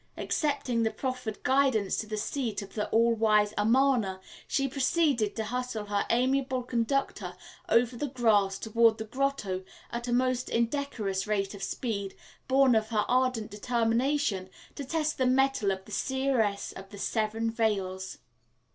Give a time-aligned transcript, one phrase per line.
[0.17, 5.43] Accepting the proffered guidance to the seat of the all wise Amarna, she proceeded to
[5.43, 7.35] hustle her amiable conductor
[7.69, 12.15] over the grass toward the grotto at a most indecorous rate of speed,
[12.47, 17.51] born of her ardent determination to test the mettle of the Seeress of the Seven
[17.51, 18.17] Veils.